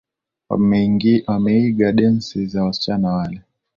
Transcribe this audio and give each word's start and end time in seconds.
Wameiga 1.27 1.91
densi 1.91 2.45
za 2.45 2.63
wasichana 2.63 3.11
wale. 3.13 3.41